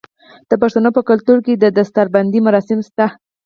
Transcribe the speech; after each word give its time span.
د 0.49 0.51
پښتنو 0.61 0.89
په 0.97 1.01
کلتور 1.09 1.37
کې 1.45 1.53
د 1.57 1.65
دستار 1.77 2.07
بندی 2.15 2.39
مراسم 2.47 2.79
شته. 2.87 3.05